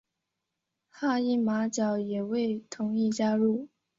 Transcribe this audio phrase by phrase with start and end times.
[0.89, 3.67] 哈伊马角也未同意加入。